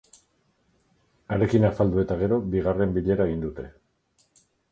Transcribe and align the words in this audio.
Harekin 1.35 1.67
afaldu 1.67 2.01
eta 2.05 2.17
gero, 2.23 2.41
bigarren 2.55 2.97
bilera 2.97 3.29
egin 3.33 3.47
dute. 3.47 3.67